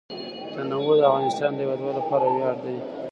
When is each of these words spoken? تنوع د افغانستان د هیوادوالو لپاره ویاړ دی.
تنوع 0.53 0.89
د 0.97 1.01
افغانستان 1.09 1.51
د 1.53 1.59
هیوادوالو 1.63 1.97
لپاره 1.99 2.25
ویاړ 2.27 2.55
دی. 2.63 2.75